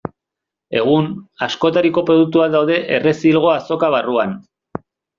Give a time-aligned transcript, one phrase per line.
[0.79, 1.09] Egun,
[1.49, 4.39] askotariko produktuak daude Errezilgo Azoka barruan.